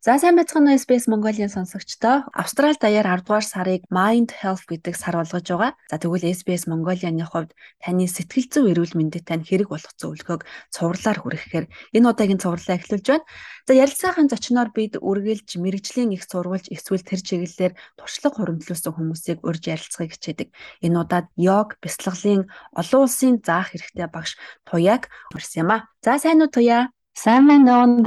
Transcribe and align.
За 0.00 0.16
сайн 0.16 0.32
байцгаана 0.40 0.72
уу 0.72 0.80
SBS 0.80 1.12
Mongolia 1.12 1.44
сонсогчдоо. 1.52 2.24
Австрали 2.32 2.80
даяар 2.80 3.04
10 3.04 3.20
дугаар 3.20 3.44
сарыг 3.44 3.84
Mind 3.92 4.32
Health 4.32 4.64
гэдэг 4.64 4.96
сар 4.96 5.20
болгож 5.20 5.44
байгаа. 5.44 5.76
За 5.92 6.00
тэгвэл 6.00 6.24
SBS 6.24 6.64
Mongolia-ны 6.72 7.28
хувьд 7.28 7.52
таны 7.84 8.08
сэтгэл 8.08 8.48
зүйн 8.48 8.72
эрүүл 8.72 8.96
мэндэд 8.96 9.28
тань 9.28 9.44
хэрэг 9.44 9.68
болох 9.68 9.92
зөвлөгөөг 10.00 10.48
цувралаар 10.72 11.18
хүргэхээр 11.20 11.66
энэ 11.92 12.08
удаагийн 12.16 12.40
цувралаа 12.40 12.80
эхлүүлж 12.80 13.06
байна. 13.12 13.28
За 13.68 13.72
ярилцаахан 13.76 14.32
зочноор 14.32 14.72
бид 14.72 14.96
үргэлж 14.96 15.60
мэрэгжлийн 15.60 16.16
их 16.16 16.24
сурвалж 16.24 16.72
эсвэл 16.72 17.04
тэр 17.04 17.20
чиглэлээр 17.20 17.76
туршлага 18.00 18.40
хуримтлуулсан 18.40 18.96
хүмүүсийг 18.96 19.44
урьж 19.44 19.68
ярилцахыг 19.68 20.16
хичээдэг. 20.16 20.48
Энэ 20.80 20.96
удаад 20.96 21.28
йог, 21.36 21.76
бясалгалын 21.84 22.48
олон 22.72 23.00
улсын 23.04 23.44
заах 23.44 23.76
хэрэгтэй 23.76 24.08
багш 24.08 24.40
Туяаг 24.64 25.12
урьсан 25.36 25.68
юм 25.68 25.70
а. 25.76 25.92
За 26.00 26.16
сайн 26.16 26.40
уу 26.40 26.48
Туяа? 26.48 26.88
Сайн 27.20 27.44
байна 27.44 27.84
уу? 27.84 28.00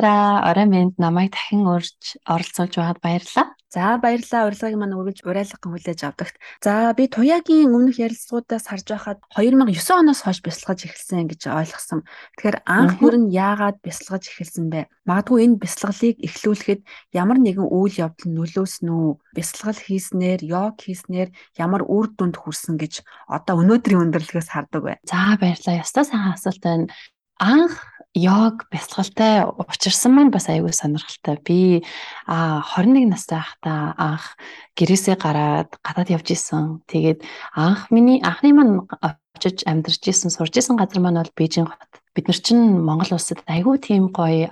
Орой 0.49 0.66
минь 0.66 0.98
намайг 0.98 1.38
дахин 1.38 1.70
урьж 1.70 2.17
оролцуулж 2.26 2.73
байгаад 2.73 2.98
баярлалаа. 2.98 3.54
За 3.70 4.02
баярлалаа. 4.02 4.49
Урилгыг 4.49 4.73
маань 4.73 4.98
үргэлж 4.98 5.21
урайлган 5.21 5.70
хүлээж 5.70 6.02
авдагт. 6.02 6.41
За 6.66 6.90
би 6.98 7.05
Туяагийн 7.05 7.70
өмнөх 7.70 8.02
ярилцлагуудаас 8.02 8.66
харж 8.66 8.90
байхад 8.90 9.21
2009 9.38 10.02
оноос 10.02 10.26
хойш 10.26 10.41
бясалгаж 10.41 10.90
эхэлсэн 10.90 11.30
гэж 11.30 11.45
ойлгосон. 11.45 12.02
Тэгэхээр 12.41 12.57
анх 12.66 12.98
бүр 12.98 13.16
нь 13.21 13.30
яагаад 13.30 13.85
бясалгаж 13.85 14.34
эхэлсэн 14.34 14.73
бэ? 14.73 14.90
Магадгүй 15.05 15.45
энэ 15.45 15.62
бясалгалыг 15.62 16.18
эхлүүлэхэд 16.18 16.82
ямар 17.13 17.38
нэгэн 17.38 17.70
үйл 17.70 17.93
явдал 17.93 18.34
нөлөөсөн 18.34 18.90
үү? 18.90 19.09
Бясалгал 19.38 19.77
хийснээр, 19.77 20.41
йог 20.41 20.82
хийснээр 20.82 21.30
ямар 21.62 21.85
үр 21.85 22.09
дүнд 22.18 22.41
хүрсэн 22.41 22.82
гэж 22.82 23.05
одоо 23.30 23.62
өнөөдрийн 23.62 24.09
өндөрлөгөөс 24.09 24.49
хардаг 24.49 24.82
бай. 24.82 24.98
За 25.05 25.38
баярлалаа. 25.38 25.85
Ястаа 25.85 26.02
сайн 26.02 26.34
асуулт 26.34 26.66
байна. 26.66 26.90
Анх 27.38 27.77
йог 28.14 28.70
бясалгалтай 28.70 29.42
учирсан 29.46 30.14
маань 30.14 30.32
бас 30.32 30.46
аюул 30.50 30.74
сонирхолтой. 30.74 31.38
Би 31.42 31.84
а 32.28 32.62
21 32.62 33.10
настай 33.10 33.42
байхдаа 33.42 33.98
анх 33.98 34.38
гэрээсээ 34.78 35.18
гараад 35.18 35.74
гадаад 35.82 36.14
явж 36.14 36.30
исэн. 36.38 36.86
Тэгээд 36.86 37.26
анх 37.58 37.90
миний 37.90 38.22
анхны 38.22 38.54
маань 38.54 38.86
очиж 39.02 39.66
амьдарч 39.66 40.06
исэн, 40.06 40.30
сурж 40.30 40.54
исэн 40.54 40.78
газар 40.78 41.02
маань 41.02 41.26
бол 41.26 41.34
Бээжин 41.34 41.66
хот 41.66 42.02
бид 42.14 42.30
нар 42.30 42.38
чинь 42.38 42.80
Монгол 42.86 43.18
улсад 43.18 43.42
айгүй 43.50 43.82
тийм 43.82 44.14
гоё 44.14 44.46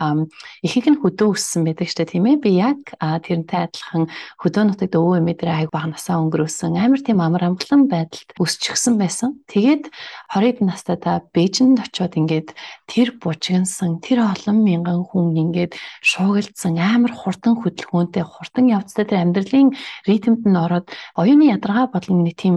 ихийг 0.66 0.88
нь 0.90 1.02
хөдөө 1.02 1.38
өссөн 1.38 1.62
байдаг 1.70 1.88
штэ 1.94 2.10
тийм 2.10 2.26
ээ. 2.26 2.42
Би 2.42 2.58
яг 2.58 2.82
тэрнтэй 2.98 3.70
адилхан 3.70 4.10
хөдөө 4.42 4.64
нутагт 4.66 4.98
өвөө 4.98 5.22
эмээдрээ 5.22 5.70
айгүй 5.70 5.74
багнасаа 5.78 6.18
өнгөрөөсөн. 6.26 6.82
Амар 6.82 7.02
тийм 7.06 7.22
амар 7.22 7.54
амгалан 7.54 7.86
байдалд 7.86 8.34
өсчихсэн 8.42 8.98
байсан. 8.98 9.38
Тэгээд 9.46 9.94
20 10.34 10.66
настай 10.66 10.98
та 10.98 11.22
Бээжинд 11.22 11.86
очиод 11.86 12.18
ингээд 12.18 12.58
тэр 12.90 13.14
бужигнсан 13.22 14.02
тэр 14.02 14.26
олон 14.26 14.58
мянган 14.66 15.06
хүн 15.06 15.38
ингээд 15.38 15.78
шуугилдсан 16.02 16.82
амар 16.82 17.14
хурдан 17.14 17.62
хөдөлгөөнтэй 17.62 18.26
хурдан 18.26 18.74
явцтай 18.74 19.06
тэр 19.06 19.22
амьдралын 19.22 19.78
ритмд 20.10 20.44
нь 20.50 20.58
ороод 20.58 20.90
оюуны 21.14 21.54
ядаргаа 21.54 21.94
болон 21.94 22.26
нэг 22.26 22.36
тийм 22.42 22.56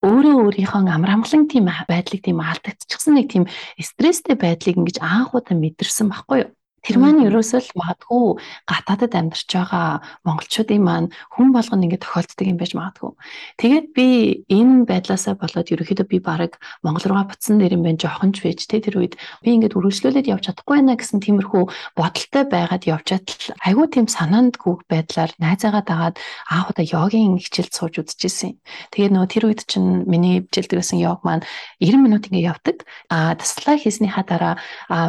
өөрөө 0.00 0.34
өөрийнхөө 0.40 0.88
амар 0.88 1.12
амгалан 1.12 1.44
тийм 1.44 1.68
байдлыг 1.84 2.24
тийм 2.24 2.40
алдагдчихсан 2.40 3.20
нэг 3.20 3.26
тийм 3.28 3.44
стресстэй 3.76 4.29
байдлыг 4.36 4.76
ингэж 4.76 4.98
анх 5.00 5.34
удаа 5.34 5.56
мэдэрсэн 5.56 6.06
байхгүй 6.10 6.38
юу? 6.44 6.50
Тэр 6.80 6.96
маань 6.96 7.24
ерөөсөө 7.28 7.60
л 7.60 7.76
магадгүй 7.76 8.24
гадаадад 8.64 9.12
амьдарч 9.12 9.48
байгаа 9.52 10.00
монголчуудын 10.24 10.80
маань 10.80 11.08
хүн 11.34 11.52
болгоно 11.52 11.84
ингэ 11.84 12.00
тохиолддог 12.00 12.46
юм 12.48 12.56
байж 12.56 12.72
магадгүй. 12.72 13.12
Тэгээд 13.60 13.86
би 13.92 14.06
энэ 14.48 14.88
байдлаасаа 14.88 15.36
болоод 15.36 15.68
ерөөхдөө 15.68 16.06
би 16.08 16.18
баг 16.24 16.56
Монгол 16.80 17.04
руугаа 17.04 17.28
буцсан 17.28 17.60
дээр 17.60 17.76
юм 17.76 17.84
байна 17.84 18.00
жоохон 18.00 18.32
ч 18.32 18.40
байж 18.40 18.64
тэ 18.64 18.80
тэр 18.80 18.96
үед 19.04 19.20
би 19.44 19.48
ингээд 19.60 19.76
үргэлжлүүлээд 19.76 20.30
явж 20.32 20.48
чадахгүй 20.48 20.80
байна 20.80 20.96
гэсэн 20.96 21.20
тиймэрхүү 21.20 21.62
бодолтой 22.00 22.44
байгаад 22.48 22.88
явж 22.88 23.04
чадал 23.12 23.44
айгүй 23.60 23.86
тийм 23.92 24.06
санаандгүй 24.08 24.74
байдлаар 24.88 25.30
найзаагаа 25.36 25.84
дагаад 25.84 26.16
аах 26.48 26.72
удаа 26.72 26.86
йогийн 26.86 27.36
хичээлд 27.36 27.76
сууж 27.76 28.00
үзчихсэн. 28.00 28.56
Тэгээд 28.94 29.12
нөгөө 29.12 29.28
тэр 29.28 29.44
үед 29.52 29.60
чинь 29.68 30.08
миний 30.08 30.48
хичээлдэг 30.48 30.80
гэсэн 30.80 30.98
йог 31.04 31.20
маань 31.28 31.44
90 31.82 32.00
минут 32.00 32.24
ингэ 32.32 32.48
явдаг. 32.48 32.88
А 33.12 33.36
таслаа 33.36 33.76
хийснийхаа 33.76 34.24
дараа 34.24 34.54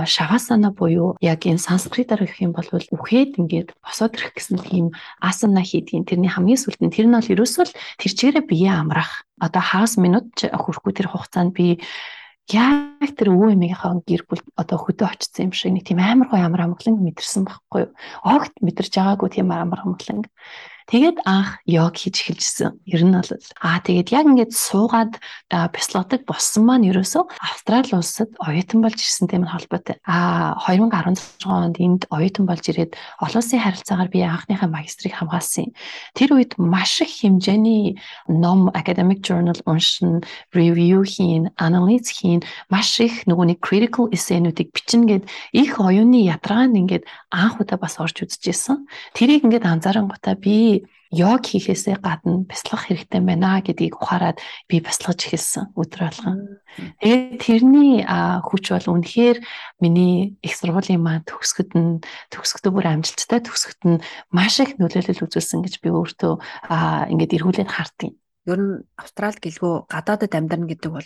шавасана 0.03 0.75
буюу 0.75 1.15
яг 1.23 1.47
энэ 1.47 1.60
санскритаар 1.61 2.25
гэх 2.25 2.41
юм 2.41 2.51
бол 2.57 2.65
үхээд 2.65 3.37
ингээд 3.37 3.77
босоод 3.85 4.17
ирэх 4.17 4.33
гэсэн 4.33 4.57
тийм 4.65 4.85
асана 5.21 5.61
хийдгийн 5.61 6.09
тэрний 6.09 6.33
хамгийн 6.33 6.57
сүүлд 6.57 6.81
нь 6.81 6.93
тэр 6.93 7.07
нь 7.07 7.15
бол 7.15 7.33
ерөөсөө 7.37 7.65
л 7.69 7.77
тэр 8.01 8.11
чигээрээ 8.17 8.45
бие 8.49 8.71
амрах 8.73 9.29
одоо 9.37 9.61
хагас 9.61 10.01
минут 10.01 10.33
хүрэхгүй 10.41 10.93
тэр 10.97 11.07
хугацаанд 11.13 11.53
би 11.53 11.77
яг 12.49 13.11
тэр 13.15 13.31
өвөө 13.31 13.55
эмийнхээ 13.55 14.03
гэр 14.03 14.23
бүл 14.27 14.43
одоо 14.57 14.77
хөдөө 14.81 15.07
очсон 15.07 15.49
юм 15.49 15.53
шиг 15.55 15.71
нэг 15.71 15.85
тийм 15.87 16.01
амар 16.01 16.27
гоё 16.27 16.43
амар 16.45 16.65
амгалан 16.67 16.99
мэдэрсэн 16.99 17.45
байхгүй 17.47 17.79
юу. 17.87 17.91
Огт 18.25 18.53
мэдэрч 18.59 18.93
байгаагүй 18.97 19.29
тийм 19.39 19.53
амар 19.53 19.79
амгалан. 19.85 20.27
Тэгээд 20.89 21.21
анх 21.25 21.59
йог 21.65 21.97
хийж 21.97 22.25
эхэлжсэн. 22.25 22.81
Ер 22.85 23.03
нь 23.05 23.13
бол 23.13 23.31
аа 23.61 23.79
тэгээд 23.83 24.09
яг 24.15 24.25
ингээд 24.25 24.53
суугаад 24.55 25.21
бясалгадаг 25.49 26.25
болсон 26.25 26.65
маань 26.65 26.89
ерөөсөө 26.89 27.23
Австрали 27.41 27.93
улсад 27.93 28.33
оюутан 28.39 28.81
болж 28.81 28.97
ирсэнтэй 28.97 29.39
мань 29.41 29.53
холбоотой. 29.53 30.01
Аа 30.07 30.57
2016 30.65 31.45
онд 31.45 31.75
энд 31.77 32.01
оюутан 32.09 32.45
болж 32.45 32.65
ирээд 32.69 32.97
олон 33.21 33.41
улсын 33.41 33.59
харилцаагаар 33.61 34.09
би 34.09 34.19
анхныхаа 34.25 34.69
магистрийг 34.69 35.15
хамгаалсан. 35.17 35.73
Тэр 36.15 36.37
үед 36.37 36.57
маш 36.57 37.01
их 37.01 37.11
хэмжээний 37.21 37.99
ном 38.27 38.69
academic 38.73 39.21
journal 39.25 39.57
уншин, 39.65 40.23
review 40.53 41.03
хийн, 41.03 41.51
анализ 41.57 42.09
хийн, 42.09 42.41
маш 42.69 42.99
их 42.99 43.25
нөгөө 43.27 43.45
нэг 43.55 43.59
critical 43.59 44.07
essay-нуудыг 44.11 44.71
бичнэ 44.71 45.05
гээд 45.09 45.23
их 45.51 45.79
оюуны 45.79 46.23
ядаргаанд 46.25 46.77
ингээд 46.77 47.03
анх 47.31 47.59
удаа 47.59 47.77
бас 47.77 47.99
орж 47.99 48.23
үзчихсэн. 48.23 48.87
Тэрийг 49.15 49.43
ингээд 49.47 49.65
анзаарангуудаа 49.67 50.35
би 50.35 50.70
йог 51.11 51.43
хийхээсээ 51.43 51.99
гадна 51.99 52.47
бяцлах 52.47 52.87
хэрэгтэй 52.87 53.19
байна 53.19 53.59
гэдгийг 53.59 53.99
ухаарад 53.99 54.39
би 54.71 54.79
бяцлагж 54.79 55.27
эхэлсэн 55.27 55.75
өдөр 55.75 56.01
болгон. 56.07 56.37
Тэгээд 57.03 57.39
тэрний 57.43 58.07
хүч 58.07 58.71
бол 58.71 58.87
үнэхээр 58.95 59.37
миний 59.83 60.39
их 60.39 60.55
сургуулийн 60.55 61.03
маань 61.03 61.27
төгсгөд 61.27 61.75
нь 61.75 61.99
төгсгөдөө 62.31 62.71
бүр 62.71 62.87
амжилттай 62.95 63.43
төгсгөд 63.43 63.81
нь 63.83 64.03
маш 64.31 64.63
их 64.63 64.79
нөлөөлөл 64.79 65.27
үзүүлсэн 65.27 65.59
гэж 65.67 65.83
би 65.83 65.91
өөртөө 65.91 66.33
ингээд 67.11 67.35
эргүүлээд 67.35 67.71
хардیں۔ 67.75 68.15
Ер 68.49 68.57
нь 68.57 68.81
Австрал 68.97 69.37
гэлгүй 69.37 69.85
гадаадад 69.85 70.33
амьдрна 70.33 70.65
гэдэг 70.65 70.89
бол 70.89 71.05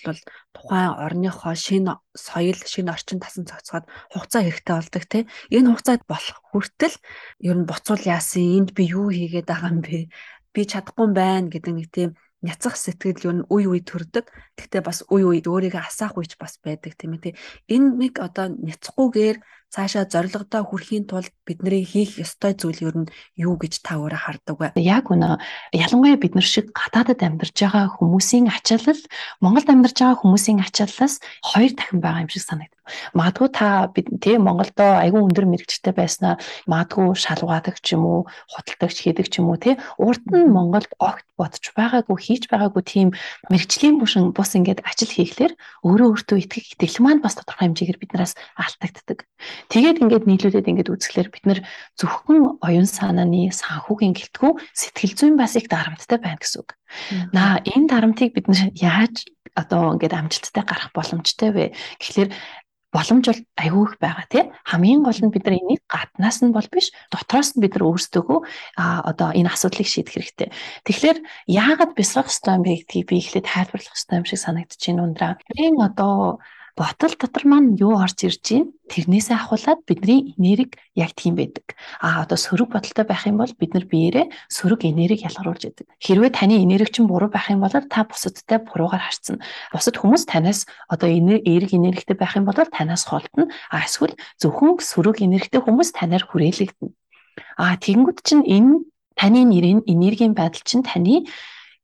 тухайн 0.56 0.96
орныхоо 0.96 1.52
шинэ 1.52 2.00
соёл, 2.16 2.56
шинэ 2.56 2.96
орчин 2.96 3.20
тасан 3.20 3.44
цогцоход 3.44 3.86
хугацаа 4.16 4.42
хэрэгтэй 4.48 4.76
болдог 4.80 5.04
тий. 5.12 5.24
Энэ 5.52 5.68
хугацаад 5.76 6.02
болох 6.08 6.40
хүртэл 6.48 6.96
ер 7.44 7.56
нь 7.60 7.68
буцуул 7.68 8.04
яасан, 8.08 8.64
энд 8.64 8.70
би 8.72 8.88
юу 8.88 9.12
хийгээд 9.12 9.52
байгаа 9.52 9.72
юм 9.76 9.84
бэ? 9.84 10.08
Би 10.56 10.62
чадахгүй 10.64 11.08
байна 11.12 11.52
гэдэг 11.52 11.74
нэг 11.76 11.88
тийм 11.92 12.10
няцах 12.46 12.80
сэтгэл 12.80 13.26
юу 13.28 13.34
үе 13.52 13.68
үе 13.68 13.82
төрдөг. 13.84 14.32
Гэхдээ 14.56 14.82
бас 14.86 15.04
үе 15.12 15.28
үе 15.28 15.42
өөрийгөө 15.44 15.84
асаах 15.84 16.16
үеч 16.16 16.40
бас 16.40 16.62
байдаг 16.64 16.94
тийм 16.96 17.18
ээ. 17.18 17.36
Энэ 17.68 17.88
нэг 18.00 18.14
одоо 18.22 18.48
няцахгүйгээр 18.48 19.38
цаашаа 19.76 20.08
зорилгодоо 20.08 20.64
хүрэхийн 20.64 21.04
тулд 21.12 21.36
бидний 21.44 21.84
хийх 21.84 22.16
ёстой 22.24 22.56
зүйл 22.56 22.80
юу 22.88 22.94
нь 23.04 23.12
юу 23.36 23.60
гэж 23.60 23.84
та 23.84 24.00
өөрөө 24.00 24.22
хардаг 24.24 24.56
вэ? 24.56 24.68
Яг 24.80 25.12
үнэ. 25.12 25.36
Ялангуяа 25.76 26.16
бид 26.16 26.40
нар 26.40 26.48
шиг 26.48 26.72
гадаадад 26.72 27.20
амьдарч 27.20 27.60
байгаа 27.60 27.92
хүмүүсийн 28.00 28.48
ачаалал 28.48 29.04
Монголд 29.44 29.68
амьдарч 29.68 29.98
байгаа 30.00 30.22
хүмүүсийн 30.24 30.64
ачааллаас 30.64 31.20
хоёр 31.44 31.72
дахин 31.76 32.00
байгаа 32.00 32.24
юм 32.24 32.32
шиг 32.32 32.48
санагдав. 32.48 32.80
Магадгүй 33.18 33.50
та 33.50 33.90
бид 33.90 34.08
тийм 34.22 34.46
Монголдо 34.46 35.02
айгүй 35.02 35.22
өндөр 35.26 35.50
мэрэгчтэй 35.50 35.94
байснаа 35.98 36.38
магадгүй 36.70 37.18
шалгаадаг 37.18 37.82
ч 37.82 37.98
юм 37.98 38.06
уу, 38.06 38.22
худалдагч 38.54 38.98
хийдэг 39.02 39.28
ч 39.28 39.42
юм 39.42 39.50
уу 39.50 39.58
тий. 39.58 39.76
Урд 39.98 40.22
нь 40.30 40.54
Монголд 40.54 40.94
огт 41.02 41.26
бодож 41.34 41.66
байгаагүй, 41.74 42.16
хийж 42.16 42.44
байгаагүй 42.46 42.84
тийм 42.86 43.08
мэрэгчлийн 43.50 43.98
бүшин 43.98 44.38
бус 44.38 44.54
ингээд 44.54 44.86
ажил 44.86 45.12
хийхлээр 45.12 45.54
өөрөө 45.82 46.08
өөртөө 46.14 46.38
итгэх 46.46 46.78
итгэл 46.78 47.02
маань 47.02 47.26
бас 47.26 47.36
тодорхой 47.36 47.74
хэмжээгээр 47.74 48.00
биднээс 48.00 48.38
алдагддаг. 48.54 49.26
Тэгээд 49.72 50.02
ингээд 50.04 50.26
нийлүүлээд 50.30 50.70
ингээд 50.70 50.92
үзэхлээр 50.94 51.30
бид 51.34 51.46
нар 51.46 51.60
зөвхөн 51.98 52.62
оюун 52.62 52.88
санааны 52.90 53.50
санхүүгийн 53.50 54.14
гэлтгүү 54.14 54.52
сэтгэл 54.74 55.14
зүйн 55.18 55.36
бас 55.40 55.58
их 55.58 55.68
дарамттай 55.68 56.20
байна 56.22 56.42
гэсэн 56.42 56.62
үг. 56.62 56.70
Наа 57.34 57.62
энэ 57.66 57.90
дарамтыг 57.90 58.34
бид 58.36 58.48
нар 58.52 58.70
яаж 58.78 59.26
одоо 59.56 59.96
ингээд 59.96 60.14
амжилттай 60.14 60.64
гарах 60.64 60.92
боломжтой 60.94 61.50
вэ? 61.52 61.66
Тэгэхээр 62.00 62.30
боломж 62.96 63.26
бол 63.28 63.42
айгүй 63.60 63.84
их 63.92 63.96
байгаа 64.00 64.28
тий 64.32 64.44
хамгийн 64.72 65.04
гол 65.04 65.20
нь 65.20 65.34
бид 65.34 65.44
нар 65.46 65.60
энийг 65.60 65.84
гаднаас 65.92 66.40
нь 66.44 66.56
бол 66.56 66.68
биш 66.72 66.96
дотроос 67.12 67.56
нь 67.56 67.64
бид 67.64 67.76
нар 67.76 67.88
өөрсдөө 67.92 68.38
а 68.80 69.04
одоо 69.04 69.36
энэ 69.36 69.52
асуудлыг 69.52 69.88
шийдэх 69.88 70.16
хэрэгтэй. 70.16 70.50
Тэгэхээр 70.88 71.18
яагаад 71.52 71.92
бясалгах 71.92 72.32
ёстой 72.32 72.56
юм 72.56 72.64
бэ 72.64 72.72
гэдгийг 72.80 73.08
би 73.12 73.16
эхлээд 73.20 73.52
тайлбарлах 73.52 73.96
ёстой 74.00 74.16
юм 74.24 74.26
шиг 74.28 74.40
санагдаж 74.40 74.80
байна 74.80 75.04
ундраа. 75.04 75.34
Энэ 75.60 75.84
одоо 75.84 76.40
Ботол 76.76 77.16
дотор 77.16 77.48
маань 77.48 77.80
юу 77.80 77.96
орж 78.04 78.28
ирж 78.28 78.44
байна? 78.52 78.68
Тэрнээсээ 78.92 79.40
ахуулаад 79.40 79.88
бидний 79.88 80.36
энерги 80.36 80.76
яг 80.92 81.16
тийм 81.16 81.40
байдаг. 81.40 81.72
А 82.04 82.28
одоо 82.28 82.36
сөрөг 82.36 82.76
бодолтой 82.76 83.08
байх 83.08 83.24
юм 83.24 83.40
бол 83.40 83.48
бид 83.56 83.72
нар 83.72 83.88
биеэрээ 83.88 84.28
сөрөг 84.52 84.84
энерги 84.84 85.24
ялгаруулж 85.24 85.72
яадаг. 85.72 85.88
Хэрвээ 86.04 86.36
таны 86.36 86.60
энерги 86.60 86.92
чинь 86.92 87.08
буруу 87.08 87.32
байх 87.32 87.48
юм 87.48 87.64
бол 87.64 87.72
та 87.72 88.04
бусадтай 88.04 88.60
буруугаар 88.60 89.08
харцсан. 89.08 89.40
Бусад 89.72 89.96
хүмүүс 89.96 90.28
танаас 90.28 90.68
одоо 90.92 91.08
эерэг 91.08 91.72
энергитэй 91.72 92.20
байх 92.20 92.36
юм 92.36 92.44
бол 92.44 92.60
танаас 92.60 93.08
холдно. 93.08 93.48
А 93.72 93.88
эсвэл 93.88 94.20
зөвхөн 94.44 94.76
сөрөг 94.84 95.24
энергитэй 95.24 95.64
хүмүүс 95.64 95.96
танаар 95.96 96.28
хүрээлэгдэнэ. 96.28 96.92
А 97.56 97.80
тэгэнгүүт 97.80 98.20
чинь 98.20 98.44
энэ 98.44 98.84
таны 99.16 99.48
нэрийн 99.48 99.88
энергийн 99.88 100.36
байдал 100.36 100.60
чинь 100.68 100.84
таны 100.84 101.24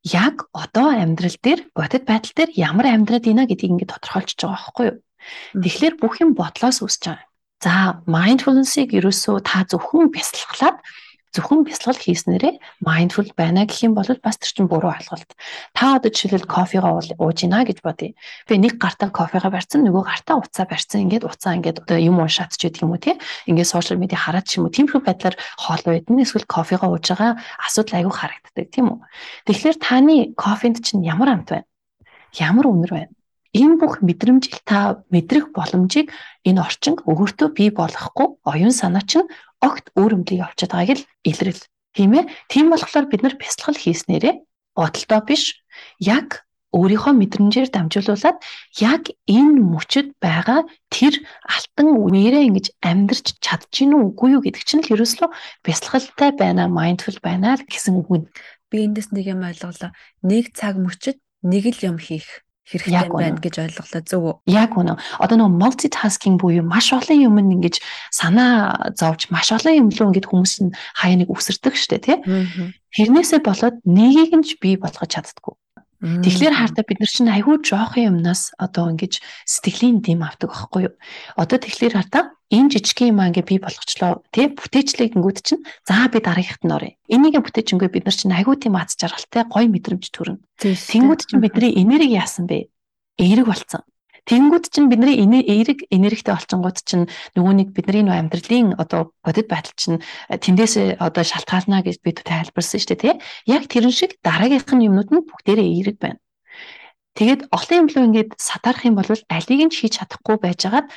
яг 0.03 0.49
одоо 0.53 0.89
амьдрал 0.93 1.37
дээр 1.41 1.61
бодит 1.77 2.03
байдал 2.09 2.33
дээр 2.35 2.51
ямар 2.57 2.87
амьдраад 2.89 3.25
ийна 3.29 3.45
гэдгийг 3.45 3.81
ингээд 3.81 3.93
тодорхойлж 3.93 4.33
байгаа 4.33 4.57
байхгүй 4.57 4.85
юу. 4.89 4.97
Тэгэхээр 5.61 5.95
бүх 6.01 6.13
юм 6.21 6.33
бодлоос 6.33 6.81
үүсэж 6.81 7.03
байгаа. 7.05 7.27
За 7.61 8.01
mindfulness-ыг 8.09 8.89
ерөөсөө 8.97 9.45
та 9.45 9.61
зөвхөн 9.69 10.09
бясалгалаад 10.09 10.81
зөвхөн 11.31 11.63
бясалгал 11.63 11.95
хийснээрээ 11.95 12.83
mindful 12.83 13.31
байна 13.39 13.63
гэх 13.63 13.87
юм 13.87 13.95
бол 13.95 14.07
бас 14.19 14.35
тэр 14.35 14.51
чинь 14.51 14.67
буруу 14.67 14.91
ойлголт. 14.91 15.31
Та 15.71 15.95
одоо 15.95 16.11
жишээлбэл 16.11 16.43
кофегаа 16.43 16.99
ууж 16.99 17.15
гинэ 17.15 17.63
гэж 17.71 17.79
бодъё. 17.79 18.11
Би 18.47 18.53
нэг 18.59 18.75
гартаа 18.75 19.15
кофегаа 19.15 19.51
барьсан, 19.51 19.87
нөгөө 19.87 20.03
гартаа 20.03 20.43
уцаа 20.43 20.67
барьсан. 20.67 21.07
Ингээд 21.07 21.23
уцаа 21.23 21.55
ингээд 21.55 21.87
одоо 21.87 21.97
юм 21.97 22.19
уншаад 22.19 22.51
ч 22.51 22.67
гэдэг 22.67 22.83
юм 22.83 22.91
уу 22.91 22.99
тий. 22.99 23.15
Ингээд 23.47 23.71
сошиал 23.71 24.03
медиа 24.03 24.19
хараад 24.19 24.43
ч 24.43 24.59
юм 24.59 24.67
уу 24.67 24.75
тиймэрхүү 24.75 25.01
байдлаар 25.07 25.35
хоол 25.55 25.83
байдна. 25.87 26.23
Эсвэл 26.27 26.43
кофегаа 26.51 26.91
ууж 26.91 27.07
байгаа 27.07 27.39
асуудал 27.63 27.95
айгүй 28.03 28.11
харагддаг 28.11 28.67
тийм 28.67 28.85
үү. 28.91 28.99
Тэгэхээр 29.47 29.77
таны 29.79 30.15
кофенд 30.35 30.83
чинь 30.83 31.07
ямар 31.07 31.31
амт 31.31 31.47
байна? 31.47 31.67
Ямар 32.35 32.67
үнэр 32.67 32.91
байна? 32.91 33.15
энэ 33.51 33.75
бүх 33.83 33.99
мэдрэмжийг 33.99 34.63
та 34.63 35.03
мэдрэх 35.11 35.51
боломжийг 35.51 36.07
энэ 36.47 36.63
орчинг 36.63 37.03
өөртөө 37.03 37.47
бий 37.51 37.69
болгохгүй 37.75 38.39
оюун 38.47 38.71
санаа 38.71 39.03
чинь 39.03 39.27
огт 39.61 39.85
өөрөмлөг 39.95 40.37
явчихад 40.45 40.73
байгааг 40.75 40.99
л 40.99 41.07
илрэл. 41.29 41.63
Тийм 41.95 42.11
ээ. 42.17 42.25
Тийм 42.51 42.65
болохоор 42.71 43.05
бид 43.09 43.21
нар 43.23 43.35
бясалгал 43.37 43.77
хийснээрээ 43.79 44.35
бодолтой 44.75 45.21
биш 45.27 45.43
яг 45.99 46.47
өөрийнхөө 46.71 47.13
мэдрэмжээр 47.19 47.69
дамжуулуулаад 47.75 48.37
яг 48.79 49.03
энэ 49.27 49.59
мөчөд 49.59 50.15
байгаа 50.23 50.63
тэр 50.87 51.19
алтан 51.43 51.87
үеэрээ 51.99 52.47
ингэж 52.47 52.67
амьдрч 52.79 53.25
чадчихэв 53.43 54.15
үгүй 54.15 54.39
юу 54.39 54.41
гэдэг 54.43 54.63
чинь 54.63 54.83
л 54.87 54.93
ерөөслөө 54.95 55.29
бясалгалтай 55.67 56.31
байна, 56.31 56.71
mindful 56.71 57.19
байна 57.19 57.59
гэсэн 57.59 57.99
үг. 57.99 58.31
Би 58.71 58.87
эндээс 58.87 59.11
нэг 59.11 59.27
юм 59.35 59.43
ойлголоо. 59.43 59.91
Нэг 60.23 60.55
цаг 60.55 60.79
мөчөд 60.79 61.19
нэг 61.43 61.75
л 61.75 61.79
юм 61.91 61.97
хийх 61.99 62.47
хэрэгтэй 62.71 63.11
байна 63.11 63.37
гэж 63.43 63.55
ойлголоо 63.59 64.01
зөв 64.01 64.21
үү? 64.23 64.35
Яг 64.47 64.73
үнэ. 64.79 64.95
Одоо 65.19 65.35
нөгөө 65.37 65.59
multitasking 65.59 66.39
буюу 66.39 66.63
маш 66.65 66.89
олон 66.95 67.19
юм 67.19 67.35
ингэж 67.37 67.83
санаа 68.09 68.91
зовж 68.95 69.29
маш 69.29 69.51
олон 69.51 69.75
юм 69.75 69.87
руу 69.91 70.09
ингэж 70.09 70.25
хүмүүс 70.25 70.53
нь 70.65 70.75
хаяа 70.95 71.19
нэг 71.19 71.29
үсэрдэг 71.29 71.75
штэ 71.75 71.99
тий. 71.99 72.17
Тэрнээсээ 72.95 73.39
болоод 73.43 73.83
нэгийг 73.85 74.31
нь 74.33 74.45
ч 74.47 74.57
бий 74.57 74.75
болгож 74.79 75.11
чаддгүй. 75.11 75.60
Тэгэхээр 76.01 76.57
хаартаа 76.57 76.81
бид 76.81 76.97
нар 76.97 77.11
чинь 77.13 77.29
айгүй 77.29 77.61
жоохон 77.61 78.09
юмнаас 78.09 78.57
одоо 78.57 78.89
ингэж 78.89 79.21
сэтгэлийн 79.45 80.01
дэм 80.01 80.25
авдаг 80.25 80.49
байхгүй 80.49 80.81
юу. 80.89 80.95
Одоо 81.37 81.61
тэгэхээр 81.61 81.93
хаартаа 81.93 82.33
энэ 82.49 82.73
жижиг 82.73 83.05
юм 83.05 83.21
аа 83.21 83.29
ингээ 83.29 83.45
бий 83.45 83.59
болгочлоо 83.61 84.25
тий 84.33 84.49
бүтээчлэг 84.49 85.13
гингүүд 85.13 85.37
чинь 85.45 85.61
за 85.85 86.09
би 86.09 86.17
дараагийнхт 86.17 86.65
нь 86.65 86.73
орё. 86.73 86.97
Энийг 87.05 87.37
бүтээчингүй 87.45 87.89
бид 87.93 88.09
нар 88.09 88.17
чинь 88.17 88.33
айгүй 88.33 88.57
тийм 88.57 88.81
аз 88.81 88.97
жаргалтай 88.97 89.45
гоё 89.45 89.69
мэдрэмж 89.69 90.05
төрнө. 90.09 90.41
Тэнгүүд 90.57 91.21
чинь 91.29 91.43
бидний 91.45 91.77
энерги 91.77 92.17
яасан 92.17 92.49
бэ? 92.49 92.73
Эерэг 93.21 93.45
болцсон. 93.45 93.85
Тэнгүүд 94.29 94.65
чинь 94.69 94.89
бидний 94.89 95.17
эерэг 95.17 95.89
энергитэй 95.89 96.37
олчингууд 96.37 96.77
чинь 96.85 97.09
нөгөө 97.33 97.53
нэг 97.57 97.69
бидний 97.73 98.05
нөө 98.05 98.17
амьдралын 98.21 98.77
одоо 98.77 99.13
бодит 99.25 99.49
байдал 99.49 99.73
чинь 99.73 99.97
э, 100.29 100.37
тэндээс 100.37 101.01
одоо 101.01 101.23
шалтгаална 101.25 101.81
гэж 101.81 102.05
бид 102.05 102.21
тайлбарсан 102.21 102.77
шүү 102.77 102.89
дээ 102.93 103.01
тий. 103.01 103.15
Яг 103.49 103.65
тэрэн 103.65 103.89
шиг 103.89 104.21
дараагийнх 104.21 104.69
нь 104.77 104.85
юмнууд 104.85 105.09
нь 105.09 105.25
бүгдээрээ 105.25 105.67
эерэг 105.73 105.97
байна. 105.97 106.21
Тэгээд 107.17 107.49
олон 107.49 107.77
юм 107.81 107.87
руу 107.89 108.05
ингээд 108.07 108.31
сатарах 108.37 108.85
юм 108.85 108.95
бол 109.01 109.09
алийг 109.09 109.61
нь 109.67 109.73
хийж 109.73 109.99
чадахгүй 109.99 110.37
байжгаад 110.37 110.87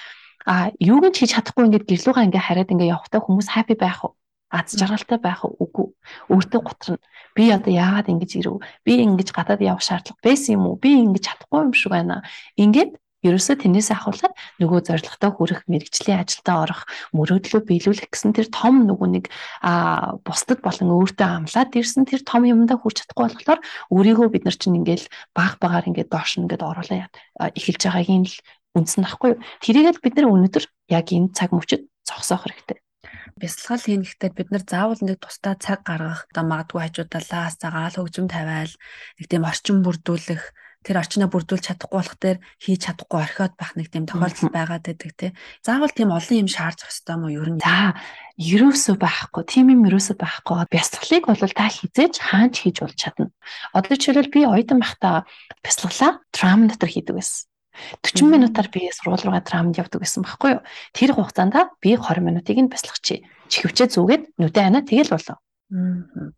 а 0.45 0.71
юуг 0.77 1.09
нь 1.09 1.17
хийж 1.17 1.33
чадахгүй 1.33 1.65
ингээд 1.65 1.89
гэрлүүгээ 1.89 2.27
ингээд 2.29 2.47
хараад 2.47 2.73
ингээд 2.77 2.93
явахтаа 2.93 3.21
хүмүүс 3.25 3.49
happy 3.57 3.75
байх 3.75 4.05
уу? 4.05 4.15
аз 4.55 4.77
жаргалтай 4.79 5.19
байх 5.19 5.43
үгүй. 5.43 5.91
Өөртөө 6.31 6.61
готрно. 6.63 6.99
Би 7.35 7.51
одоо 7.51 7.75
яагаад 7.75 8.07
ингэж 8.07 8.39
ирв? 8.39 8.63
Би 8.87 9.03
ингэж 9.03 9.35
гадаад 9.35 9.59
явах 9.67 9.83
шаардлага 9.83 10.23
байсан 10.23 10.55
юм 10.55 10.71
уу? 10.71 10.79
Би 10.79 10.95
ингэж 11.03 11.27
чадахгүй 11.27 11.61
юм 11.67 11.75
шиг 11.75 11.91
байна. 11.91 12.23
Ингээд 12.55 12.95
ерөөсөө 13.25 13.57
тэрнээс 13.65 13.91
ахуулаад 13.97 14.35
нөгөө 14.61 14.81
зорилготой 14.85 15.31
хүрэх 15.35 15.61
мэрэгжлийн 15.67 16.23
ажилдаа 16.23 16.57
орох 16.65 16.81
мөрөөдлөө 17.17 17.61
биелүүлэх 17.65 18.09
гэсэн 18.13 18.37
тэр 18.37 18.49
том 18.53 18.85
нөгөө 18.85 19.09
нэг 19.17 19.25
а 19.65 20.15
бусдад 20.23 20.61
болон 20.61 20.93
өөртөө 20.93 21.29
амлаад 21.49 21.71
ирсэн 21.73 22.05
тэр 22.05 22.23
том 22.23 22.45
юмдаа 22.45 22.77
хүрч 22.79 23.03
чадахгүй 23.03 23.25
болохоор 23.33 23.61
өөрийгөө 23.91 24.29
бид 24.29 24.45
нар 24.45 24.57
чинь 24.61 24.79
ингээл 24.79 25.09
баг 25.33 25.57
багаар 25.59 25.89
ингээд 25.89 26.13
доош 26.13 26.37
нь 26.37 26.45
ингээд 26.45 26.63
оруулаад 26.63 27.13
эхэлж 27.57 27.83
байгаагийн 27.89 28.25
л 28.29 28.37
ахгүй 29.09 29.29
юу. 29.35 29.43
Тэрийгээд 29.65 29.99
бид 30.05 30.15
нар 30.21 30.29
өнөөдөр 30.29 30.65
яг 30.93 31.07
энэ 31.09 31.33
цаг 31.33 31.51
мөчид 31.55 31.89
зогсоох 32.05 32.45
хэрэгтэй 32.45 32.85
бясалгал 33.41 33.83
хийн 33.83 34.03
гэхдээ 34.07 34.31
бид 34.31 34.49
нар 34.51 34.63
заавал 34.63 35.03
нэг 35.03 35.19
тусдаа 35.19 35.55
цаг 35.59 35.83
гаргах 35.83 36.31
одоо 36.31 36.45
магадгүй 36.47 36.81
хажуудаа 36.83 37.23
лаас 37.31 37.55
цагаал 37.59 37.97
хөгжим 37.99 38.27
тавиал 38.31 38.73
нэг 39.19 39.27
тийм 39.27 39.43
орчин 39.51 39.83
бүрдүүлэх 39.83 40.43
тэр 40.85 41.01
орчноо 41.01 41.33
бүрдүүлж 41.33 41.65
чадахгүй 41.65 41.97
болох 41.97 42.17
дээр 42.21 42.39
хийж 42.61 42.81
чадахгүй 42.85 43.19
орхиод 43.25 43.55
байх 43.57 43.73
нэг 43.73 43.89
тийм 43.89 44.05
тохиолдол 44.05 44.53
байгаад 44.53 44.85
байдаг 44.85 45.13
тий. 45.17 45.31
Заавал 45.65 45.89
тийм 45.97 46.13
олон 46.13 46.41
юм 46.45 46.49
шаардах 46.53 46.93
хэрэгтэй 46.93 47.17
мó 47.17 47.29
ер 47.33 47.49
нь. 47.49 47.65
За, 47.65 47.97
ерөөсөө 48.37 48.97
байхгүй. 49.01 49.43
Тийм 49.49 49.73
юм 49.73 49.89
ерөөсөө 49.89 50.17
байхгүй. 50.21 50.69
Бясалгалыг 50.69 51.25
бол 51.25 51.57
та 51.57 51.67
хизээж 51.73 52.15
хаанч 52.21 52.55
хийж 52.69 52.77
болж 52.85 52.97
чадна. 53.01 53.33
Одоо 53.73 53.97
жишээлбэл 53.97 54.29
би 54.29 54.41
оюутан 54.45 54.79
байхдаа 54.85 55.25
бясалгалаа 55.65 56.21
трам 56.37 56.69
дотор 56.69 56.93
хийдэг 56.93 57.17
байсан. 57.17 57.49
40 58.05 58.31
минутаар 58.31 58.69
би 58.71 58.87
сургууль 58.93 59.25
руугаа 59.25 59.43
трамд 59.43 59.75
явдаг 59.75 59.99
гэсэн 60.05 60.23
байхгүй 60.23 60.61
юу? 60.61 60.63
Тэр 60.95 61.11
хугацаанд 61.17 61.75
би 61.83 61.99
20 61.99 62.23
минутыг 62.23 62.61
нь 62.61 62.71
бясалгачих. 62.71 63.27
Чихвчээ 63.51 63.91
зүгээд 63.91 64.23
нүдэ 64.39 64.61
ханаа 64.63 64.87
тэгэл 64.87 65.11
болоо. 65.11 65.43
Аа 65.75 66.31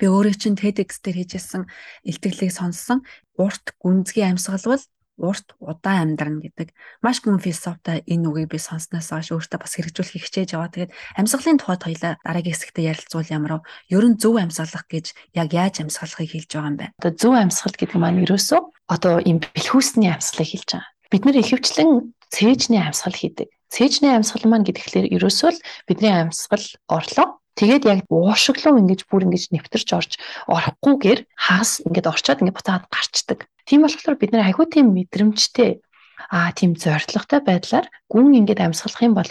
би 0.00 0.06
өөрөө 0.06 0.36
чинь 0.36 0.58
TEDx 0.60 1.00
дээр 1.00 1.24
хийжсэн 1.24 1.64
илтгэлийг 2.04 2.52
сонссон. 2.52 3.04
Урт 3.36 3.76
гүнзгий 3.80 4.24
амьсгал 4.24 4.64
бол 4.64 4.84
урт 5.16 5.56
удаан 5.60 6.12
амьдрна 6.12 6.44
гэдэг 6.44 6.76
маш 7.00 7.24
гүн 7.24 7.40
философитой 7.40 8.04
энэ 8.04 8.28
үгийг 8.28 8.52
би 8.52 8.60
сонсноос 8.60 9.08
хойш 9.08 9.32
өөртөө 9.32 9.58
бас 9.64 9.72
хэрэгжүүлэх 9.80 10.28
хичээж 10.28 10.52
яваа. 10.52 10.68
Тэгээд 10.68 10.92
амьсгалын 11.16 11.56
тухайд 11.56 11.82
хоёлаа 11.88 12.12
дараагийн 12.20 12.52
хэсэгтээ 12.52 12.88
ярилцуул 12.92 13.32
ямар 13.32 13.64
вэ? 13.64 13.96
Ер 13.96 14.04
нь 14.04 14.20
зөв 14.20 14.36
амьсгалах 14.36 14.84
гэж 14.84 15.16
яг 15.32 15.48
яаж 15.56 15.80
амьсгалахыг 15.80 16.28
хэлж 16.28 16.50
байгаа 16.52 16.68
юм 16.68 16.76
бэ? 16.76 16.92
Одоо 17.00 17.12
зөв 17.16 17.32
амьсгал 17.32 17.76
гэдэг 17.80 17.96
маань 17.96 18.22
ерөөсөө 18.28 18.60
одоо 18.92 19.14
ийм 19.24 19.40
бэлхүүсний 19.40 20.12
амьсгалыг 20.12 20.50
хэлж 20.52 20.68
байгаа. 20.76 20.92
Бид 21.08 21.22
нэр 21.24 21.40
ихэвчлэн 21.40 21.90
цээжний 22.28 22.82
амьсгал 22.84 23.16
хийдэг. 23.16 23.48
Цээжний 23.72 24.12
амьсгал 24.12 24.44
маань 24.44 24.68
гэдэгээр 24.68 25.16
ерөөсөө 25.16 25.50
л 25.56 25.64
бидний 25.88 26.12
амьсгал 26.12 26.66
орлоо 26.92 27.40
Тэгээд 27.56 27.84
яг 27.88 28.04
уушглуу 28.12 28.76
ингэж 28.76 29.08
бүр 29.08 29.24
ингэж 29.24 29.48
нэвтэрч 29.56 29.88
орж 29.96 30.12
орохгүйгээр 30.44 31.20
хагас 31.40 31.80
ингэж 31.88 32.04
орчоод 32.12 32.40
ингэ 32.44 32.52
буцаад 32.52 32.84
гарчдаг. 32.92 33.48
Тийм 33.64 33.80
болохоор 33.80 34.20
бид 34.20 34.30
нэр 34.36 34.44
агүй 34.52 34.68
тийм 34.68 34.92
мэдрэмжтэй 34.92 35.80
а 36.28 36.52
тийм 36.52 36.76
зоригтой 36.76 37.40
байдлаар 37.40 37.88
гүн 38.12 38.36
ингэж 38.44 38.60
амьсгалах 38.60 39.02
юм 39.02 39.14
бол 39.16 39.30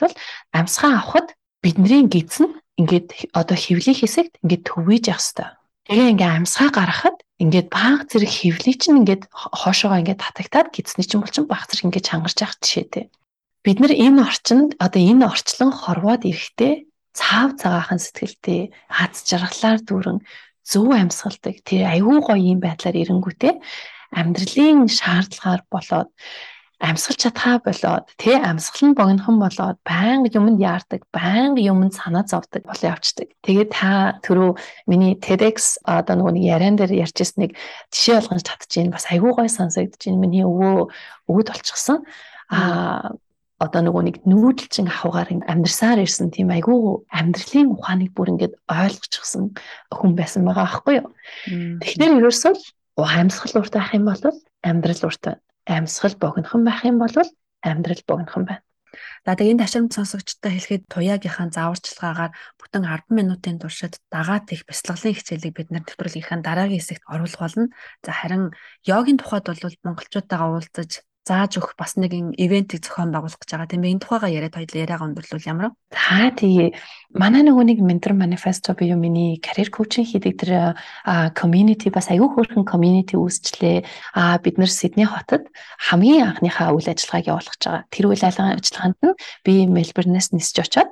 амьсгаа 0.58 1.06
авахд 1.06 1.38
бидний 1.62 2.10
гидс 2.10 2.42
нь 2.42 2.54
ингээд 2.82 3.30
одоо 3.32 3.58
хөвлийн 3.58 3.98
хэсэгт 3.98 4.42
ингээд 4.44 4.64
төвийж 4.68 5.06
явах 5.14 5.22
хэвээр. 5.22 5.54
Тэгээ 5.86 6.12
ингээ 6.18 6.32
амьсгаа 6.42 6.70
гаргахад 6.74 7.18
ингээд 7.38 7.68
баг 7.70 8.10
зэрэг 8.10 8.32
хөвлий 8.32 8.76
чинь 8.76 9.06
ингээд 9.06 9.30
хоошоогоо 9.30 10.02
ингээд 10.02 10.24
татагтаад 10.24 10.68
гидсний 10.74 11.06
чинь 11.06 11.22
бол 11.22 11.32
чинь 11.32 11.46
баг 11.46 11.70
зэрэг 11.70 11.94
ингээд 11.94 12.08
чангарч 12.10 12.38
явах 12.42 12.58
жишээтэй. 12.58 13.06
Бид 13.64 13.78
нар 13.80 13.94
энэ 13.94 14.22
орчинд 14.24 14.70
одоо 14.82 15.02
энэ 15.02 15.26
орчлон 15.30 15.72
хорвоод 15.74 16.26
ирэхдээ 16.26 16.74
цаав 17.16 17.50
цагаахан 17.62 18.00
сэтгэлтэй 18.04 18.62
аз 18.92 19.24
жаргалаар 19.30 19.80
дүүрэн 19.88 20.20
зөв 20.68 20.92
амьсгалдаг 20.92 21.56
тэр 21.64 21.88
айгүй 21.94 22.20
гоё 22.20 22.42
юм 22.42 22.60
байдлаар 22.60 22.96
ирэнгүүтээ 23.02 23.54
амьдралын 24.20 24.88
шаардлагаар 24.92 25.62
болоод 25.72 26.10
амьсгалж 26.80 27.20
чадхаа 27.24 27.64
болоод 27.64 28.06
тэ 28.20 28.36
амьсгал 28.36 28.92
нь 28.92 28.98
богинохон 29.00 29.40
болоод 29.40 29.80
байнга 29.88 30.28
юмд 30.36 30.60
яардаг, 30.60 31.08
байнга 31.08 31.62
юмд 31.64 31.96
санаа 31.96 32.28
зовдөг 32.28 32.68
болоо 32.68 32.92
явцдаг. 32.92 33.32
Тэгээд 33.48 33.70
та 33.72 34.20
түрүү 34.20 34.60
миний 34.92 35.16
TEDx 35.16 35.80
одоо 35.88 36.20
нөгөө 36.20 36.36
нэг 36.36 36.44
яриан 36.44 36.76
дээр 36.76 37.08
ярьжсэн 37.08 37.48
нэг 37.48 37.52
жишээ 37.96 38.20
болгож 38.20 38.44
татчихээн 38.44 38.92
бас 38.92 39.08
айгүй 39.08 39.32
гой 39.32 39.48
сонсогдож 39.48 40.04
байна. 40.04 40.20
Миний 40.20 40.44
өвөө 40.44 40.92
өвөд 41.32 41.48
болчихсон. 41.48 42.04
Аа 42.52 43.16
одоо 43.66 43.82
нөгөө 43.82 44.04
нэг 44.06 44.16
нүүдэлчин 44.30 44.88
ахугаар 44.88 45.30
амьдрсаар 45.50 46.00
ирсэн 46.06 46.30
тийм 46.30 46.54
айгүй 46.54 47.02
амьдралын 47.10 47.74
ухааныг 47.74 48.12
бүр 48.14 48.32
ингээд 48.38 48.54
ойлгочихсон 48.70 49.58
хүн 49.90 50.12
байсан 50.14 50.46
байгаа 50.46 50.66
аахгүй 50.70 51.02
юу. 51.02 51.10
Тэгэхээр 51.82 52.22
ерөөсөө 52.22 52.54
амьсгал 53.02 53.60
урт 53.60 53.74
байх 53.74 53.92
юм 53.98 54.06
бол 54.06 54.22
амьдрал 54.62 55.04
урт 55.10 55.22
байна. 55.26 55.42
амьсгал 55.66 56.16
богинохон 56.22 56.64
байх 56.64 56.86
юм 56.86 56.98
бол 57.02 57.16
амьдрал 57.66 58.02
богинохон 58.08 58.46
байна. 58.46 58.66
За 59.26 59.36
тэгээ 59.36 59.58
энэ 59.58 59.64
ташрамт 59.66 59.92
сонсогчдод 59.92 60.54
хэлэхэд 60.54 60.84
туяагийнхаа 60.88 61.50
зааварчилгаагаар 61.52 62.32
бүтэн 62.62 62.84
10 62.86 63.12
минутын 63.18 63.58
туршид 63.60 64.00
дагаад 64.14 64.48
их 64.54 64.64
бяцлаглалын 64.70 65.18
хичээлийг 65.18 65.54
бид 65.58 65.70
нар 65.74 65.84
нэвтрүүлгийнхаа 65.84 66.40
дараагийн 66.46 66.80
хэсэгт 66.80 67.04
оруулах 67.10 67.42
болно. 67.42 67.68
За 68.06 68.12
харин 68.14 68.54
йогийн 68.88 69.20
тухайд 69.20 69.46
бол 69.50 69.80
монголчуудаагаа 69.84 70.50
уулзаж 70.54 70.92
зааж 71.26 71.58
өгөх 71.58 71.74
бас 71.74 71.98
нэгэн 71.98 72.38
ивентийг 72.38 72.86
зохион 72.86 73.10
байгуулах 73.10 73.42
гэж 73.42 73.50
байгаа. 73.58 73.72
Тийм 73.74 73.82
ээ 73.82 73.94
энэ 73.98 74.04
тухайгаа 74.06 74.30
яриад 74.30 74.54
хоёул 74.54 74.78
яриагаа 74.78 75.08
өндөрлүүл 75.10 75.50
ямар 75.50 75.66
вэ? 75.66 75.76
За 75.90 76.30
тий. 76.38 76.78
Манай 77.18 77.42
нөгөө 77.42 77.66
нэг 77.66 77.80
ментор 77.82 78.14
манифесто 78.14 78.78
буюу 78.78 78.94
миний 78.94 79.42
карьер 79.42 79.74
коучинг 79.74 80.06
хийдэг 80.06 80.34
тэр 80.38 80.52
community 81.34 81.90
бас 81.90 82.14
аюу 82.14 82.30
хөөрхөн 82.30 82.70
community 82.70 83.18
үүсчлээ. 83.18 83.82
А 84.14 84.38
бид 84.38 84.62
нэр 84.62 84.70
Сидней 84.70 85.10
хотод 85.10 85.50
хамгийн 85.82 86.30
анхныхаа 86.30 86.78
үйл 86.78 86.94
ажиллагааг 86.94 87.26
явуулах 87.26 87.58
гэж 87.58 87.64
байгаа. 87.66 87.84
Тэр 87.90 88.06
үйл 88.12 88.22
ажиллагаанд 88.22 89.00
нь 89.02 89.18
би 89.42 89.66
Мельбурнээс 89.66 90.30
нисэж 90.30 90.62
очоод 90.62 90.92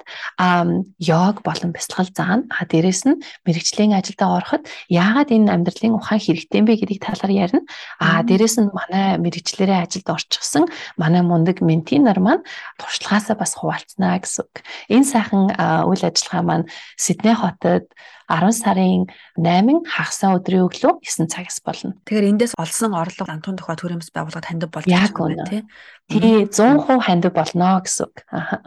йог 0.98 1.36
болон 1.46 1.70
бясалгал 1.78 2.10
заана. 2.10 2.50
А 2.50 2.66
дээрэс 2.66 3.06
нь 3.06 3.22
мэрэгжлийн 3.46 3.94
ажилдаа 3.94 4.42
ороход 4.42 4.66
яагаад 4.90 5.30
энэ 5.30 5.52
амьдралын 5.52 6.00
ухаан 6.00 6.24
хэрэгтэй 6.24 6.58
юм 6.58 6.66
бэ 6.66 6.80
гэдгийг 6.80 7.04
талаар 7.04 7.32
ярина. 7.36 7.62
А 8.00 8.24
дээрэс 8.24 8.58
нь 8.64 8.72
манай 8.72 9.20
мэрэгчлэрээ 9.20 9.84
ажилд 9.84 10.08
орчихсон 10.24 10.72
манай 10.98 11.22
мундаг 11.22 11.60
менти 11.60 12.00
нар 12.00 12.20
маань 12.24 12.48
туршлагаасаа 12.80 13.36
бас 13.36 13.54
хуваалцнаа 13.60 14.24
гэсэн 14.24 14.48
үг. 14.48 14.64
Энэ 14.88 15.06
сайхан 15.06 15.44
үйл 15.86 16.04
ажиллагаа 16.08 16.44
маань 16.44 16.66
Сидней 16.96 17.36
хотод 17.36 17.92
10 18.32 18.56
сарын 18.56 19.06
8 19.36 19.84
хагасаа 19.84 20.40
өдрийн 20.40 20.66
өглөө 20.66 21.04
9 21.04 21.28
цагаас 21.28 21.60
болно. 21.60 22.00
Тэгэхээр 22.08 22.30
эндээс 22.32 22.54
олсон 22.56 22.96
орлого 22.96 23.30
антун 23.30 23.60
тухай 23.60 23.76
төрөмс 23.76 24.10
байгууллагад 24.16 24.48
хандив 24.48 24.72
болж 24.72 24.88
байна 24.88 25.44
тий. 25.52 25.62
Тий 26.08 26.48
100% 26.48 27.04
хандив 27.04 27.34
болно 27.36 27.84
гэсэн 27.84 28.08
үг. 28.08 28.16
Аа. 28.32 28.64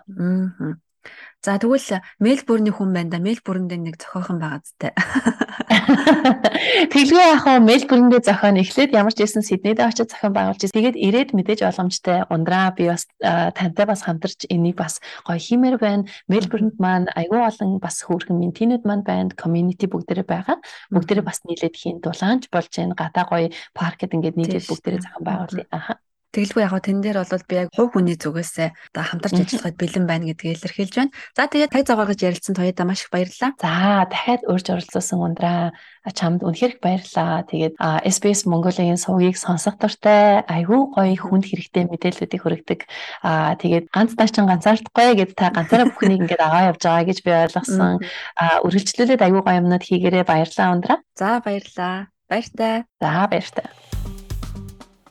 За 1.47 1.63
тэгвэл 1.63 2.03
Мельбурний 2.19 2.75
хүн 2.75 2.91
байна 2.91 3.11
да. 3.15 3.19
Мельбурнд 3.23 3.71
нэг 3.71 4.03
зохиохон 4.03 4.43
байгаа 4.43 4.67
зү. 4.67 4.91
Тэглгүй 6.91 7.23
яг 7.23 7.47
хаа 7.47 7.63
Мельбурндээ 7.63 8.27
зохион 8.27 8.59
эхлээд 8.59 8.91
ямар 8.91 9.15
ч 9.15 9.23
байсан 9.23 9.47
Сиднейд 9.47 9.79
очиж 9.79 10.11
зохион 10.11 10.35
байгуулж 10.35 10.67
тэгээд 10.67 10.99
ирээд 10.99 11.31
мэдээж 11.39 11.63
боломжтой 11.63 12.27
ундраа 12.35 12.75
би 12.75 12.91
бас 12.91 13.07
тантай 13.23 13.87
бас 13.87 14.03
хамтарч 14.03 14.51
энийг 14.51 14.75
бас 14.75 14.99
гоё 15.23 15.39
хиймээр 15.39 15.79
байна. 15.79 16.11
Мельбурнд 16.27 16.83
маань 16.83 17.07
айгүй 17.15 17.39
олон 17.39 17.79
бас 17.79 18.03
хөөрхөн 18.03 18.43
ментинүүд 18.43 18.83
маань 18.83 19.07
байна. 19.07 19.31
Community 19.39 19.87
бүгдээрээ 19.87 20.27
байгаа. 20.27 20.59
Бүгдээрээ 20.91 21.23
бас 21.23 21.47
нийлээд 21.47 21.79
хийн 21.79 22.03
дулаанч 22.03 22.51
болж 22.51 22.75
байна. 22.75 22.99
Гадаа 22.99 23.25
гоё 23.31 23.55
паркет 23.71 24.19
ингээд 24.19 24.35
нийлээд 24.35 24.67
бүгдээрээ 24.67 25.05
зохион 25.07 25.23
байгуулъя. 25.23 25.71
Аха. 25.71 26.03
Тэгэлгүй 26.37 26.69
яг 26.69 26.77
тэн 26.85 27.01
дээр 27.01 27.25
бол 27.25 27.49
би 27.49 27.57
яг 27.57 27.73
хувь 27.73 27.97
хүний 27.97 28.21
зүгээсээ 28.21 28.93
одоо 28.93 29.05
хамтарч 29.09 29.41
ажиллахад 29.41 29.81
бэлэн 29.81 30.05
байна 30.05 30.29
гэдгийг 30.29 30.61
илэрхийлж 30.61 30.95
байна. 31.01 31.17
За 31.33 31.49
тэгээд 31.49 31.73
таг 31.73 31.89
загваргаж 31.89 32.21
ярилцсан 32.21 32.53
тоёда 32.53 32.85
маш 32.85 33.01
их 33.01 33.09
баярлалаа. 33.09 33.57
За 33.57 34.05
дахиад 34.05 34.45
урьж 34.45 34.67
оролцуулсан 34.69 35.17
ундраа 35.17 35.73
чамд 36.13 36.45
үнэхээр 36.45 36.77
их 36.77 36.81
баярлалаа. 36.85 37.49
Тэгээд 37.49 37.75
SBS 37.81 38.45
Mongolia-гийн 38.45 39.01
сувгийг 39.01 39.41
сонсох 39.41 39.81
дуртай 39.81 40.45
айгүй 40.45 40.81
гоё 40.93 41.17
хүнд 41.17 41.49
хэрэгтэй 41.49 41.89
мэдээллүүдийг 41.89 42.43
хүргэдэг. 42.45 42.81
Аа 43.25 43.57
тэгээд 43.57 43.89
ганц 43.89 44.13
таачин 44.13 44.45
ганцаардахгүй 44.45 45.17
гэд 45.17 45.33
та 45.41 45.49
ганцаараа 45.57 45.89
бүхнийг 45.89 46.29
ингээд 46.29 46.45
агаа 46.45 46.77
явж 46.77 46.85
байгаа 46.85 47.09
гэж 47.09 47.19
би 47.25 47.33
ойлгосон. 47.33 48.05
Аа 48.37 48.61
үргэлжлүүлээд 48.61 49.25
айгүй 49.25 49.41
гоё 49.41 49.61
юмнууд 49.65 49.89
хийгээрээ 49.89 50.29
баярлалаа 50.29 50.69
ундраа. 50.77 50.99
За 51.17 51.41
баярлалаа. 51.41 52.13
Баяртай. 52.29 52.85
За 53.01 53.25
баяртай 53.25 53.96